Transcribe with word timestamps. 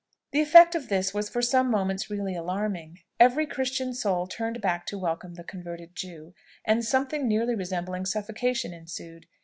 The 0.31 0.41
effect 0.41 0.73
of 0.73 0.89
this 0.89 1.13
was 1.13 1.29
for 1.29 1.43
some 1.43 1.69
moments 1.69 2.09
really 2.09 2.35
alarming; 2.35 3.01
every 3.19 3.45
Christian 3.45 3.93
soul 3.93 4.25
turned 4.25 4.59
back 4.59 4.87
to 4.87 4.97
welcome 4.97 5.35
the 5.35 5.43
converted 5.43 5.95
Jew, 5.95 6.33
and 6.65 6.83
something 6.83 7.27
nearly 7.27 7.53
resembling 7.53 8.07
suffocation 8.07 8.73
ensued. 8.73 9.27